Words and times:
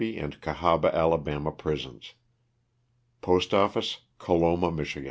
and 0.17 0.41
Oahaba, 0.41 0.91
Ala., 0.95 1.51
prisons. 1.51 2.15
Postoffice, 3.21 3.99
Coloma, 4.17 4.71
Mich. 4.71 4.95
W. 4.95 4.97
R. 4.97 4.99